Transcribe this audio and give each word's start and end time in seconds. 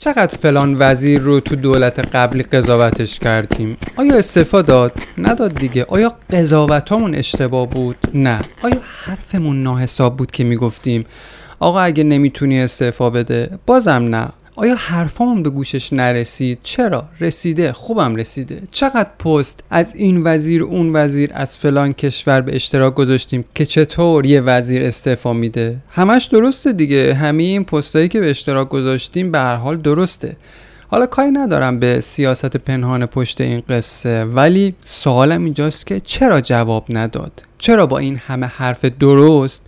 چقدر 0.00 0.36
فلان 0.38 0.76
وزیر 0.78 1.20
رو 1.20 1.40
تو 1.40 1.56
دولت 1.56 1.98
قبلی 2.16 2.42
قضاوتش 2.42 3.18
کردیم؟ 3.18 3.76
آیا 3.96 4.14
استعفا 4.14 4.62
داد؟ 4.62 4.92
نداد 5.18 5.54
دیگه. 5.54 5.84
آیا 5.88 6.14
قضاوتامون 6.30 7.14
اشتباه 7.14 7.68
بود؟ 7.68 7.96
نه. 8.14 8.40
آیا 8.62 8.76
حرفمون 9.04 9.62
ناحساب 9.62 10.16
بود 10.16 10.30
که 10.30 10.44
می‌گفتیم؟ 10.44 11.06
آقا 11.60 11.80
اگه 11.80 12.04
نمی‌تونی 12.04 12.60
استعفا 12.60 13.10
بده 13.10 13.50
بازم 13.66 13.90
نه. 13.92 14.28
آیا 14.60 14.74
حرفامون 14.74 15.42
به 15.42 15.50
گوشش 15.50 15.92
نرسید؟ 15.92 16.58
چرا؟ 16.62 17.04
رسیده 17.20 17.72
خوبم 17.72 18.16
رسیده. 18.16 18.62
چقدر 18.72 19.10
پست 19.24 19.64
از 19.70 19.94
این 19.94 20.22
وزیر 20.24 20.62
اون 20.62 20.96
وزیر 20.96 21.30
از 21.34 21.56
فلان 21.56 21.92
کشور 21.92 22.40
به 22.40 22.54
اشتراک 22.54 22.94
گذاشتیم 22.94 23.44
که 23.54 23.66
چطور 23.66 24.26
یه 24.26 24.40
وزیر 24.40 24.82
استعفا 24.82 25.32
میده؟ 25.32 25.76
همش 25.90 26.24
درسته 26.24 26.72
دیگه. 26.72 27.14
همه 27.14 27.42
این 27.42 27.64
پستایی 27.64 28.08
که 28.08 28.20
به 28.20 28.30
اشتراک 28.30 28.68
گذاشتیم 28.68 29.32
به 29.32 29.38
هر 29.38 29.56
حال 29.56 29.76
درسته. 29.76 30.36
حالا 30.88 31.06
کاری 31.06 31.30
ندارم 31.30 31.78
به 31.78 32.00
سیاست 32.00 32.56
پنهان 32.56 33.06
پشت 33.06 33.40
این 33.40 33.62
قصه 33.68 34.24
ولی 34.24 34.74
سوالم 34.82 35.44
اینجاست 35.44 35.86
که 35.86 36.00
چرا 36.00 36.40
جواب 36.40 36.84
نداد؟ 36.88 37.42
چرا 37.58 37.86
با 37.86 37.98
این 37.98 38.16
همه 38.16 38.46
حرف 38.46 38.84
درست 38.84 39.62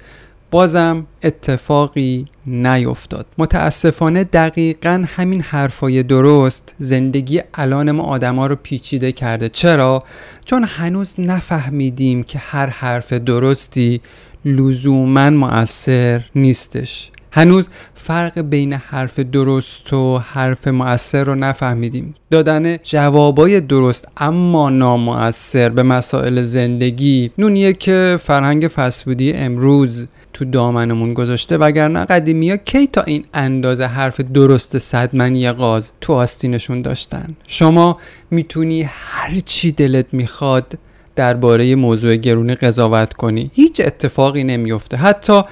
بازم 0.50 1.06
اتفاقی 1.22 2.24
نیفتاد. 2.46 3.26
متاسفانه 3.38 4.24
دقیقا 4.24 5.04
همین 5.08 5.40
حرفای 5.40 6.02
درست 6.02 6.74
زندگی 6.78 7.40
الان 7.54 7.90
ما 7.90 8.02
آدما 8.02 8.46
رو 8.46 8.56
پیچیده 8.62 9.12
کرده. 9.12 9.48
چرا؟ 9.48 10.02
چون 10.44 10.64
هنوز 10.64 11.20
نفهمیدیم 11.20 12.22
که 12.22 12.38
هر 12.38 12.66
حرف 12.66 13.12
درستی 13.12 14.00
لزوما 14.44 15.30
مؤثر 15.30 16.22
نیستش. 16.34 17.10
هنوز 17.32 17.68
فرق 17.94 18.40
بین 18.40 18.72
حرف 18.72 19.18
درست 19.18 19.92
و 19.92 20.18
حرف 20.18 20.68
مؤثر 20.68 21.24
رو 21.24 21.34
نفهمیدیم. 21.34 22.14
دادن 22.30 22.76
جوابای 22.76 23.60
درست 23.60 24.08
اما 24.16 24.70
نامؤثر 24.70 25.68
به 25.68 25.82
مسائل 25.82 26.42
زندگی. 26.42 27.30
نونیه 27.38 27.72
که 27.72 28.18
فرهنگ 28.22 28.68
فسفودی 28.68 29.32
امروز 29.32 30.06
تو 30.40 30.46
دامنمون 30.46 31.14
گذاشته 31.14 31.56
وگرنه 31.56 32.04
قدیمی 32.04 32.50
ها 32.50 32.56
کی 32.56 32.86
تا 32.86 33.02
این 33.02 33.24
اندازه 33.34 33.84
حرف 33.84 34.20
درست 34.20 34.78
صدمنی 34.78 35.52
غاز 35.52 35.92
تو 36.00 36.12
آستینشون 36.12 36.82
داشتن؟ 36.82 37.36
شما 37.46 37.98
می‌تونی 38.30 38.82
هر 38.82 39.40
چی 39.44 39.72
دلت 39.72 40.14
می‌خواد 40.14 40.78
درباره 41.16 41.74
موضوع 41.74 42.16
گرونی 42.16 42.54
قضاوت 42.54 43.12
کنی. 43.12 43.50
هیچ 43.54 43.80
اتفاقی 43.80 44.44
نمیفته. 44.44 44.96
حتی 44.96 45.42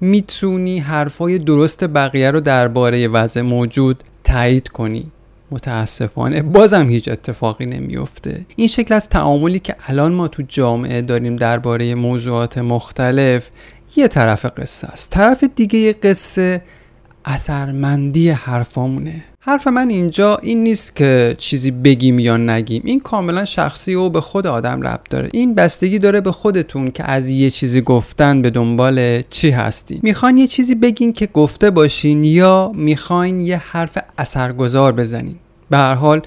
می‌تونی 0.00 0.78
حرفای 0.78 1.38
درست 1.38 1.84
بقیه 1.84 2.30
رو 2.30 2.40
درباره 2.40 3.08
وضع 3.08 3.40
موجود 3.40 4.02
تایید 4.24 4.68
کنی. 4.68 5.06
متاسفانه 5.50 6.42
بازم 6.42 6.88
هیچ 6.88 7.08
اتفاقی 7.08 7.66
نمیفته. 7.66 8.46
این 8.56 8.68
شکل 8.68 8.94
از 8.94 9.08
تعاملی 9.08 9.58
که 9.58 9.74
الان 9.86 10.12
ما 10.12 10.28
تو 10.28 10.42
جامعه 10.48 11.02
داریم 11.02 11.36
درباره 11.36 11.94
موضوعات 11.94 12.58
مختلف 12.58 13.50
یه 13.98 14.08
طرف 14.08 14.46
قصه 14.56 14.88
است. 14.88 15.10
طرف 15.10 15.44
دیگه 15.56 15.92
قصه 15.92 16.62
اثرمندی 17.24 18.30
حرفامونه. 18.30 19.24
حرف 19.40 19.66
من 19.66 19.88
اینجا 19.88 20.36
این 20.36 20.62
نیست 20.62 20.96
که 20.96 21.34
چیزی 21.38 21.70
بگیم 21.70 22.18
یا 22.18 22.36
نگیم. 22.36 22.82
این 22.84 23.00
کاملا 23.00 23.44
شخصی 23.44 23.94
و 23.94 24.08
به 24.08 24.20
خود 24.20 24.46
آدم 24.46 24.82
ربط 24.82 25.08
داره. 25.10 25.28
این 25.32 25.54
بستگی 25.54 25.98
داره 25.98 26.20
به 26.20 26.32
خودتون 26.32 26.90
که 26.90 27.10
از 27.10 27.28
یه 27.28 27.50
چیزی 27.50 27.80
گفتن 27.80 28.42
به 28.42 28.50
دنبال 28.50 29.22
چی 29.22 29.50
هستی 29.50 30.00
می‌خواین 30.02 30.38
یه 30.38 30.46
چیزی 30.46 30.74
بگین 30.74 31.12
که 31.12 31.26
گفته 31.26 31.70
باشین 31.70 32.24
یا 32.24 32.72
می‌خواین 32.74 33.40
یه 33.40 33.56
حرف 33.56 33.98
اثرگذار 34.18 34.92
بزنین. 34.92 35.36
به 35.70 35.76
هر 35.76 35.94
حال 35.94 36.22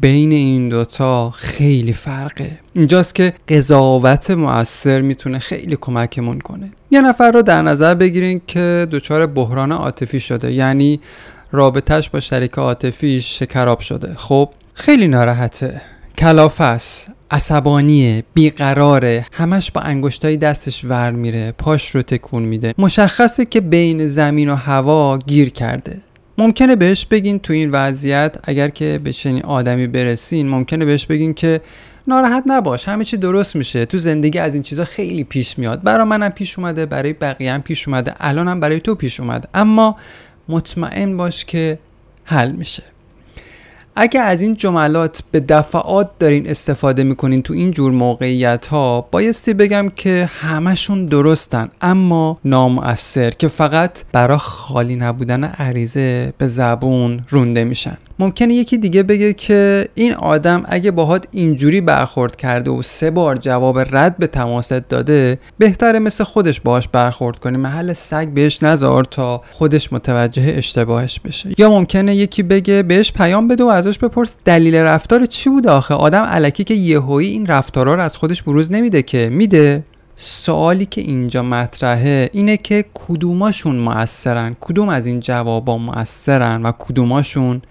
بین 0.00 0.32
این 0.32 0.68
دوتا 0.68 1.30
خیلی 1.30 1.92
فرقه. 1.92 2.58
اینجاست 2.74 3.14
که 3.14 3.32
قضاوت 3.48 4.30
مؤثر 4.30 5.00
می‌تونه 5.00 5.38
خیلی 5.38 5.78
کمکمون 5.80 6.38
کنه. 6.38 6.70
یه 6.90 7.00
نفر 7.00 7.30
رو 7.30 7.42
در 7.42 7.62
نظر 7.62 7.94
بگیرین 7.94 8.40
که 8.46 8.86
دچار 8.92 9.26
بحران 9.26 9.72
عاطفی 9.72 10.20
شده 10.20 10.52
یعنی 10.52 11.00
رابطهش 11.52 12.08
با 12.08 12.20
شریک 12.20 12.52
عاطفیش 12.52 13.38
شکراب 13.38 13.80
شده. 13.80 14.14
خب 14.16 14.50
خیلی 14.74 15.08
ناراحته. 15.08 15.80
کلافه 16.18 16.64
است 16.64 17.10
عصبانیه 17.30 18.24
بیقراره. 18.34 19.26
همش 19.32 19.70
با 19.70 19.80
انگشتای 19.80 20.36
دستش 20.36 20.84
ور 20.84 21.10
میره 21.10 21.52
پاش 21.58 21.94
رو 21.94 22.02
تکون 22.02 22.42
میده. 22.42 22.74
مشخصه 22.78 23.44
که 23.44 23.60
بین 23.60 24.06
زمین 24.06 24.48
و 24.48 24.54
هوا 24.54 25.18
گیر 25.18 25.50
کرده. 25.50 26.00
ممکنه 26.38 26.76
بهش 26.76 27.06
بگین 27.06 27.38
تو 27.38 27.52
این 27.52 27.70
وضعیت 27.70 28.36
اگر 28.44 28.68
که 28.68 29.00
به 29.04 29.12
چنین 29.12 29.44
آدمی 29.44 29.86
برسین 29.86 30.48
ممکنه 30.48 30.84
بهش 30.84 31.06
بگین 31.06 31.34
که 31.34 31.60
ناراحت 32.08 32.42
نباش 32.46 32.88
همه 32.88 33.04
چی 33.04 33.16
درست 33.16 33.56
میشه 33.56 33.86
تو 33.86 33.98
زندگی 33.98 34.38
از 34.38 34.54
این 34.54 34.62
چیزا 34.62 34.84
خیلی 34.84 35.24
پیش 35.24 35.58
میاد. 35.58 35.82
برای 35.82 36.04
منم 36.04 36.28
پیش 36.28 36.58
اومده 36.58 36.86
برای 36.86 37.12
بقیه 37.12 37.52
هم 37.52 37.62
پیش 37.62 37.88
اومده 37.88 38.14
الانم 38.20 38.60
برای 38.60 38.80
تو 38.80 38.94
پیش 38.94 39.20
اومده. 39.20 39.48
اما 39.54 39.96
مطمئن 40.48 41.16
باش 41.16 41.44
که 41.44 41.78
حل 42.24 42.52
میشه. 42.52 42.82
اگه 43.98 44.20
از 44.20 44.42
این 44.42 44.54
جملات 44.54 45.22
به 45.30 45.40
دفعات 45.40 46.10
دارین 46.18 46.50
استفاده 46.50 47.04
می‌کنین 47.04 47.42
تو 47.42 47.54
این 47.54 47.70
جور 47.70 47.92
موقعیت 47.92 48.66
ها 48.66 49.08
بایستی 49.10 49.54
بگم 49.54 49.88
که 49.88 50.30
همشون 50.40 51.06
درستن 51.06 51.68
اما 51.80 52.38
نامؤثر 52.44 53.30
که 53.30 53.48
فقط 53.48 54.04
برا 54.12 54.38
خالی 54.38 54.96
نبودن 54.96 55.44
عریضه 55.44 56.32
به 56.38 56.46
زبون 56.46 57.20
رونده 57.30 57.64
میشن. 57.64 57.96
ممکنه 58.18 58.54
یکی 58.54 58.78
دیگه 58.78 59.02
بگه 59.02 59.32
که 59.32 59.88
این 59.94 60.14
آدم 60.14 60.64
اگه 60.68 60.90
باهات 60.90 61.26
اینجوری 61.30 61.80
برخورد 61.80 62.36
کرده 62.36 62.70
و 62.70 62.82
سه 62.82 63.10
بار 63.10 63.36
جواب 63.36 63.78
رد 63.78 64.16
به 64.16 64.26
تماست 64.26 64.72
داده 64.72 65.38
بهتره 65.58 65.98
مثل 65.98 66.24
خودش 66.24 66.60
باهاش 66.60 66.88
برخورد 66.88 67.38
کنی 67.38 67.56
محل 67.56 67.92
سگ 67.92 68.28
بهش 68.28 68.62
نذار 68.62 69.04
تا 69.04 69.40
خودش 69.52 69.92
متوجه 69.92 70.54
اشتباهش 70.56 71.20
بشه. 71.20 71.50
یا 71.58 71.70
ممکنه 71.70 72.16
یکی 72.16 72.42
بگه 72.42 72.82
بهش 72.82 73.12
پیام 73.12 73.48
بده 73.48 73.64
و 73.64 73.66
ازش 73.66 73.98
بپرس 73.98 74.36
دلیل 74.44 74.74
رفتار 74.74 75.26
چی 75.26 75.50
بوده 75.50 75.70
آخه؟ 75.70 75.94
آدم 75.94 76.22
علکی 76.22 76.64
که 76.64 76.74
یهویی 76.74 77.28
این 77.28 77.46
رفتارا 77.46 77.94
رو 77.94 78.02
از 78.02 78.16
خودش 78.16 78.42
بروز 78.42 78.72
نمیده 78.72 79.02
که. 79.02 79.28
میده؟ 79.32 79.84
سوالی 80.16 80.86
که 80.86 81.00
اینجا 81.00 81.42
مطرحه 81.42 82.30
اینه 82.32 82.56
که 82.56 82.84
کدوماشون 82.94 83.76
موثرن 83.76 84.56
کدوم 84.60 84.88
از 84.88 85.06
این 85.06 85.20
جوابا 85.20 85.78
موثرن 85.78 86.62
و 86.62 86.72
کدوماشون 86.78 87.62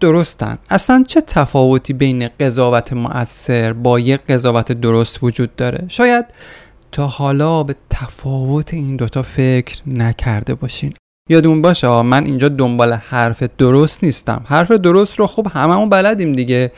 درستن. 0.00 0.58
اصلا 0.70 1.04
چه 1.08 1.20
تفاوتی 1.20 1.92
بین 1.92 2.28
قضاوت 2.40 2.92
مؤثر 2.92 3.72
با 3.72 4.00
یک 4.00 4.20
قضاوت 4.28 4.72
درست 4.72 5.22
وجود 5.22 5.56
داره؟ 5.56 5.84
شاید 5.88 6.24
تا 6.92 7.06
حالا 7.06 7.62
به 7.62 7.74
تفاوت 7.90 8.74
این 8.74 8.96
دوتا 8.96 9.22
فکر 9.22 9.88
نکرده 9.88 10.54
باشین. 10.54 10.94
یادمون 11.28 11.62
باشه 11.62 12.02
من 12.02 12.24
اینجا 12.24 12.48
دنبال 12.48 12.92
حرف 12.92 13.42
درست 13.42 14.04
نیستم. 14.04 14.44
حرف 14.46 14.70
درست 14.70 15.18
رو 15.18 15.26
خب 15.26 15.46
هممون 15.54 15.88
بلدیم 15.88 16.32
دیگه. 16.32 16.72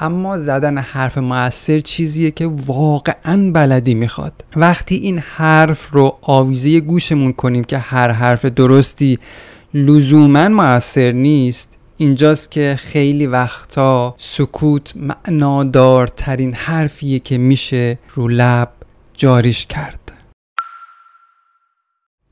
اما 0.00 0.38
زدن 0.38 0.78
حرف 0.78 1.18
موثر 1.18 1.78
چیزیه 1.78 2.30
که 2.30 2.46
واقعا 2.46 3.50
بلدی 3.52 3.94
می‌خواد. 3.94 4.44
وقتی 4.56 4.94
این 4.94 5.18
حرف 5.18 5.90
رو 5.90 6.18
آویزه 6.22 6.80
گوشمون 6.80 7.32
کنیم 7.32 7.64
که 7.64 7.78
هر 7.78 8.10
حرف 8.10 8.44
درستی 8.44 9.18
لزوما 9.74 10.48
موثر 10.48 11.12
نیست 11.12 11.77
اینجاست 12.00 12.50
که 12.50 12.78
خیلی 12.78 13.26
وقتا 13.26 14.14
سکوت 14.18 14.92
معنادارترین 14.96 16.54
حرفیه 16.54 17.18
که 17.18 17.38
میشه 17.38 17.98
رو 18.14 18.28
لب 18.28 18.68
جاریش 19.14 19.66
کرد. 19.66 20.12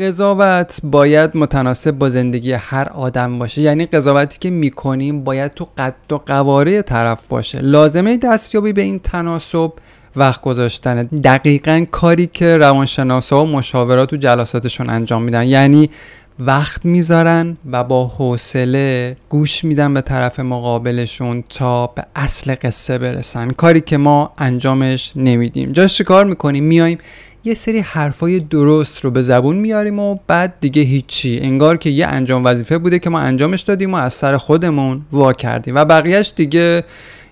قضاوت 0.01 0.81
باید 0.83 1.37
متناسب 1.37 1.91
با 1.91 2.09
زندگی 2.09 2.53
هر 2.53 2.89
آدم 2.89 3.39
باشه. 3.39 3.61
یعنی 3.61 3.87
قضاوتی 3.87 4.39
که 4.41 4.51
می‌کنیم 4.51 5.25
باید 5.25 5.55
تو 5.55 5.69
قد 5.79 6.13
و 6.13 6.19
قواره 6.19 6.83
طرف 6.83 7.27
باشه. 7.27 7.61
لازمه 7.61 8.17
دستیابی 8.17 8.73
به 8.73 8.83
این 8.83 8.99
تناسب 8.99 9.73
وقت 10.17 10.43
گذاشتن. 10.43 11.03
دقیقا 11.03 11.87
کاری 11.91 12.27
که 12.27 12.57
روانشناسا 12.57 13.45
و 13.45 13.47
مشاورات 13.47 14.13
و 14.13 14.17
جلساتشون 14.17 14.91
انجام 14.91 15.23
میدن. 15.23 15.45
یعنی 15.45 15.91
وقت 16.39 16.85
می‌ذارن 16.85 17.57
و 17.73 17.85
با 17.85 18.07
حوصله 18.07 19.17
گوش 19.29 19.65
میدن 19.65 19.95
به 19.95 20.01
طرف 20.01 20.41
مقابلشون 20.41 21.45
تا 21.49 21.87
به 21.87 22.05
اصل 22.17 22.55
قصه 22.63 22.99
برسن. 22.99 23.51
کاری 23.51 23.81
که 23.81 23.97
ما 23.97 24.33
انجامش 24.39 25.13
نمیدیم. 25.17 25.73
جاش 25.73 26.01
کار 26.01 26.25
می‌کنیم؟ 26.25 26.65
میایم 26.65 26.99
یه 27.45 27.55
سری 27.55 27.79
حرفای 27.79 28.41
درست 28.41 29.05
رو 29.05 29.11
به 29.11 29.23
زبون 29.23 29.57
میاریم 29.57 29.99
و 29.99 30.19
بعد 30.27 30.55
دیگه 30.61 30.83
هیچی. 30.83 31.39
انگار 31.43 31.77
که 31.77 31.91
یه 31.91 32.07
انجام 32.07 32.45
وظیفه 32.45 32.79
بوده 32.79 32.99
که 32.99 33.11
ما 33.11 33.19
انجامش 33.19 33.61
دادیم 33.61 33.95
و 33.95 33.97
از 33.97 34.13
سر 34.13 34.37
خودمون 34.37 35.03
وا 35.13 35.33
کردیم. 35.33 35.75
و 35.75 35.85
بقیهش 35.85 36.33
دیگه 36.37 36.85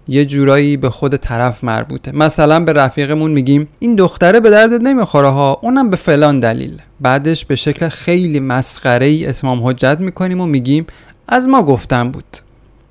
یه 0.08 0.24
جورایی 0.24 0.76
به 0.76 0.90
خود 0.90 1.16
طرف 1.16 1.64
مربوطه. 1.64 2.12
مثلا 2.16 2.60
به 2.60 2.72
رفیقمون 2.72 3.30
میگیم 3.30 3.68
این 3.78 3.94
دختره 3.94 4.40
به 4.40 4.50
دردت 4.50 4.80
نمی‌خوره 4.80 5.28
ها 5.28 5.58
اونم 5.62 5.90
به 5.90 5.96
فلان 5.96 6.40
دلیل. 6.40 6.82
بعدش 7.00 7.44
به 7.44 7.56
شکل 7.56 7.88
خیلی 7.88 8.40
مسخره 8.40 9.06
ای 9.06 9.26
اتمام 9.26 9.66
حجت 9.66 9.96
می‌کنیم 10.00 10.40
و 10.40 10.46
میگیم 10.46 10.86
از 11.28 11.48
ما 11.48 11.62
گفتن 11.62 12.10
بود. 12.10 12.24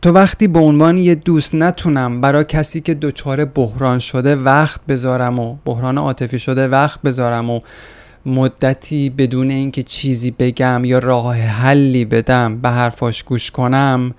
تو 0.02 0.12
وقتی 0.12 0.48
به 0.48 0.60
عنوان 0.60 0.98
یه 0.98 1.16
دوست 1.16 1.56
نتونم 1.56 2.22
برای 2.22 2.44
کسی 2.44 2.82
که 2.82 2.94
دچار 2.94 3.46
بحران 3.46 4.00
شده 4.00 4.36
وقت 4.36 4.82
بذارم 4.88 5.40
و 5.40 5.56
بحران 5.66 5.98
عاطفی 5.98 6.40
شده 6.40 6.68
وقت 6.68 7.02
بذارم 7.02 7.50
و 7.50 7.60
مدتی 8.26 9.10
بدون 9.10 9.50
اینکه 9.50 9.84
چیزی 9.84 10.32
بگم 10.32 10.86
یا 10.86 11.00
راه 11.00 11.36
حلی 11.36 12.06
بدم 12.06 12.62
به 12.62 12.70
حرفاش 12.70 13.24
گوش 13.24 13.52
کنم 13.52 14.14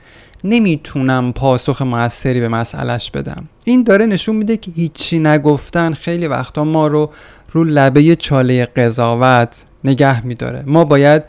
نمی‌تونم 0.44 1.32
پاسخ 1.32 1.82
موثری 1.82 2.41
به 2.41 2.49
مسئلش 2.49 3.11
بدم. 3.11 3.49
این 3.64 3.82
داره 3.82 4.06
نشون 4.06 4.37
میده 4.37 4.56
که 4.56 4.70
هیچی 4.70 5.19
نگفتن 5.19 5.93
خیلی 5.94 6.26
وقتا 6.26 6.64
ما 6.64 6.87
رو 6.87 7.11
رو 7.52 7.64
لبه 7.64 8.17
چاله 8.17 8.64
قضاوت 8.64 9.64
نگه 9.85 10.26
میداره. 10.26 10.62
ما 10.67 10.85
باید 10.85 11.23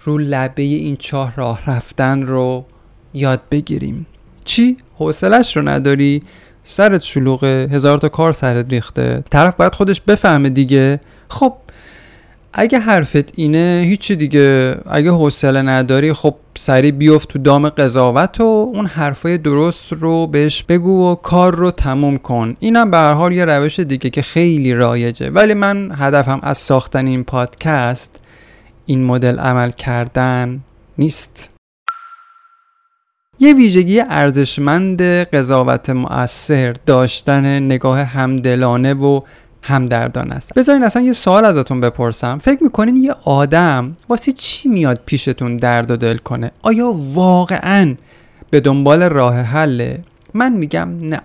رو 0.00 0.18
لبه 0.18 0.62
این 0.62 0.96
چاه 0.96 1.36
راه 1.36 1.70
رفتن 1.70 2.22
رو 2.22 2.64
یاد 3.14 3.40
بگیریم. 3.50 4.06
چی؟ 4.44 4.76
حوصلش 4.98 5.56
رو 5.56 5.68
نداری؟ 5.68 6.22
سرت 6.64 7.02
شلوغه 7.02 7.68
هزار 7.72 7.98
تا 7.98 8.08
کار 8.08 8.32
سرت 8.32 8.70
ریخته. 8.70 9.24
طرف 9.30 9.54
باید 9.56 9.74
خودش 9.74 10.00
بفهمه 10.00 10.48
دیگه. 10.48 11.00
خب 11.28 11.54
اگه 12.54 12.78
حرفت 12.78 13.38
اینه 13.38 13.84
هیچی 13.86 14.16
دیگه. 14.16 14.76
اگه 14.90 15.10
حوصله 15.10 15.62
نداری 15.62 16.12
خب 16.12 16.34
سری 16.54 16.92
بیفت 16.92 17.28
تو 17.28 17.38
دام 17.38 17.68
قضاوت 17.68 18.40
و 18.40 18.70
اون 18.74 18.86
حرفای 18.86 19.38
درست 19.38 19.92
رو 19.92 20.26
بهش 20.26 20.62
بگو 20.62 21.12
و 21.12 21.14
کار 21.14 21.54
رو 21.54 21.70
تموم 21.70 22.18
کن. 22.18 22.56
اینم 22.60 22.90
به 22.90 22.96
هر 22.96 23.12
حال 23.12 23.32
یه 23.32 23.44
روش 23.44 23.80
دیگه 23.80 24.10
که 24.10 24.22
خیلی 24.22 24.74
رایجه. 24.74 25.30
ولی 25.30 25.54
من 25.54 25.92
هدفم 25.98 26.40
از 26.42 26.58
ساختن 26.58 27.06
این 27.06 27.24
پادکست 27.24 28.20
این 28.86 29.04
مدل 29.04 29.38
عمل 29.38 29.70
کردن 29.70 30.60
نیست. 30.98 31.48
یه 33.38 33.54
ویژگی 33.54 34.00
ارزشمند 34.00 35.02
قضاوت 35.02 35.90
مؤثر 35.90 36.76
داشتن 36.86 37.58
نگاه 37.58 38.02
همدلانه 38.02 38.94
و 38.94 39.20
همدردان 39.62 40.32
است. 40.32 40.54
بذارین 40.54 40.84
اصلا 40.84 41.02
یه 41.02 41.12
سوال 41.12 41.44
ازتون 41.44 41.80
بپرسم. 41.80 42.38
فکر 42.38 42.62
می‌کنین 42.62 42.96
یه 42.96 43.14
آدم 43.24 43.96
واسه 44.08 44.32
چی 44.32 44.68
میاد 44.68 45.00
پیشتون 45.06 45.56
درد 45.56 45.90
و 45.90 45.96
دل 45.96 46.16
کنه؟ 46.16 46.50
آیا 46.62 46.92
واقعا 47.14 47.94
به 48.50 48.60
دنبال 48.60 49.02
راه 49.02 49.40
حله؟ 49.40 50.00
من 50.34 50.52
میگم 50.52 50.88
نه. 51.02 51.20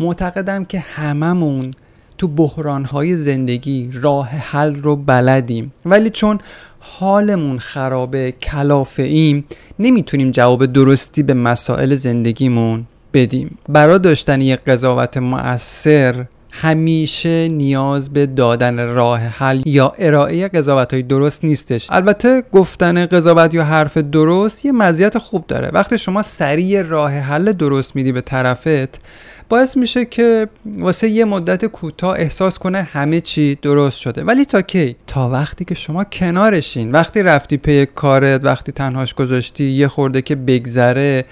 معتقدم 0.00 0.64
که 0.64 0.78
هممون 0.78 1.74
تو 2.18 2.28
بحرانهای 2.28 3.16
زندگی 3.16 3.90
راه 3.92 4.28
حل 4.28 4.74
رو 4.74 4.96
بلدیم. 4.96 5.72
ولی 5.86 6.10
چون 6.10 6.38
حالمون 6.80 7.58
خرابه 7.58 8.32
کلافه 8.32 9.02
ایم 9.02 9.44
نمی‌تونیم 9.78 10.30
جواب 10.30 10.66
درستی 10.66 11.22
به 11.22 11.34
مسائل 11.34 11.94
زندگیمون 11.94 12.86
بدیم. 13.12 13.58
برای 13.68 13.98
داشتن 13.98 14.40
یک 14.40 14.60
قضاوت 14.60 15.16
مؤثر 15.16 16.24
همیشه 16.60 17.48
نیاز 17.48 18.12
به 18.12 18.26
دادن 18.26 18.86
راه 18.86 19.20
حل 19.20 19.62
یا 19.66 19.92
ارائه 19.98 20.48
قضاوت 20.48 20.94
های 20.94 21.02
درست 21.02 21.44
نیستش. 21.44 21.86
البته 21.90 22.42
گفتن 22.52 23.06
قضاوت 23.06 23.54
یا 23.54 23.64
حرف 23.64 23.98
درست 23.98 24.64
یه 24.64 24.72
مزیت 24.72 25.18
خوب 25.18 25.46
داره. 25.46 25.70
وقتی 25.72 25.98
شما 25.98 26.22
سریع 26.22 26.82
راه 26.82 27.12
حل 27.12 27.52
درست 27.52 27.96
میدی 27.96 28.12
به 28.12 28.20
طرفت 28.20 29.00
باعث 29.48 29.76
میشه 29.76 30.04
که 30.04 30.48
واسه 30.66 31.08
یه 31.08 31.24
مدت 31.24 31.64
کوتاه 31.64 32.14
احساس 32.18 32.58
کنه 32.58 32.82
همه 32.82 33.20
چی 33.20 33.58
درست 33.62 33.98
شده. 33.98 34.24
ولی 34.24 34.44
تا 34.44 34.62
کی؟ 34.62 34.96
تا 35.06 35.28
وقتی 35.28 35.64
که 35.64 35.74
شما 35.74 36.04
کنارشین. 36.04 36.92
وقتی 36.92 37.22
رفتی 37.22 37.56
پی 37.56 37.86
کارت 37.86 38.44
وقتی 38.44 38.72
تنهاش 38.72 39.14
گذاشتی 39.14 39.64
یه 39.64 39.88
خورده 39.88 40.22
که 40.22 40.34
بگذره 40.34 41.24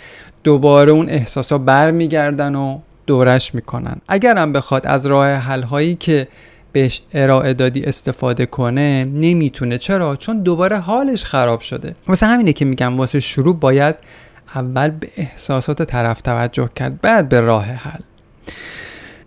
دوباره 0.45 0.93
اون 0.93 1.09
احساسا 1.09 1.59
برمیگردن 1.59 2.55
و 2.55 2.79
دورش 3.07 3.55
می‌کنن. 3.55 3.97
اگرم 4.09 4.53
بخواد 4.53 4.87
از 4.87 5.07
راه 5.07 5.29
حل 5.29 5.63
هایی 5.63 5.95
که 5.95 6.29
بهش 6.73 7.03
ارائه 7.15 7.55
دادی 7.55 7.83
استفاده 7.83 8.47
کنه 8.47 9.05
نمی‌تونه. 9.05 9.79
چرا؟ 9.79 10.17
چون 10.17 10.43
دوباره 10.43 10.79
حالش 10.79 11.25
خراب 11.25 11.61
شده. 11.61 11.95
واسه 12.07 12.27
همینه 12.27 12.53
که 12.53 12.65
میگم 12.65 12.99
واسه 12.99 13.21
شروع 13.21 13.57
باید 13.57 13.97
اول 14.55 14.91
به 14.91 15.09
احساسات 15.17 15.83
طرف 15.83 16.21
توجه 16.21 16.69
کرد 16.77 17.01
بعد 17.01 17.29
به 17.29 17.41
راه 17.41 17.65
حل. 17.65 18.01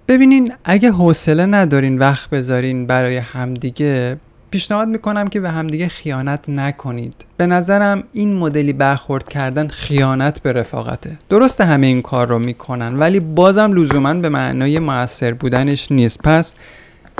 ببینین 0.08 0.54
اگه 0.64 0.92
حوصله 0.92 1.46
ندارین 1.46 1.98
وقت 2.00 2.30
بذارین 2.30 2.88
برای 2.88 3.18
همدیگه 3.18 4.18
پیشنهاد 4.50 4.88
می‌کنم 4.88 5.28
که 5.28 5.40
به 5.40 5.50
همدیگه 5.50 5.88
خیانت 5.88 6.50
نکنید. 6.50 7.26
به 7.38 7.46
نظرم 7.46 8.04
این 8.14 8.36
مدلی 8.36 8.74
برخورد 8.74 9.30
کردن 9.30 9.68
خیانت 9.68 10.40
به 10.40 10.54
رفاقته. 10.54 11.18
درسته 11.30 11.66
همه 11.66 11.88
این 11.88 12.02
کار 12.02 12.28
رو 12.28 12.40
می‌کنن 12.40 13.00
ولی 13.00 13.20
بازم 13.20 13.74
لزوما 13.74 14.14
به 14.14 14.30
معنای 14.30 14.80
موثر 14.80 15.34
بودنش 15.34 15.92
نیست. 15.92 16.22
پس 16.24 16.56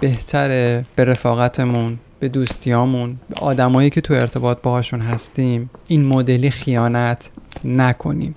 بهتره 0.02 0.86
به 0.96 1.06
رفاقتمون 1.06 2.00
به 2.20 2.30
دوستیامون 2.30 3.18
به 3.30 3.36
آدمایی 3.42 3.90
که 3.90 4.02
تو 4.02 4.14
ارتباط 4.14 4.62
باهاشون 4.62 5.02
هستیم 5.02 5.70
این 5.88 6.06
مدلی 6.06 6.50
خیانت 6.50 7.30
نکنیم. 7.66 8.36